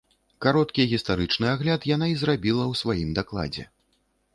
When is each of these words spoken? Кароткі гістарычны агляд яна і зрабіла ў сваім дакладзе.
Кароткі 0.45 0.85
гістарычны 0.93 1.47
агляд 1.55 1.87
яна 1.95 2.11
і 2.15 2.19
зрабіла 2.25 2.63
ў 2.71 2.85
сваім 2.85 3.17
дакладзе. 3.23 3.73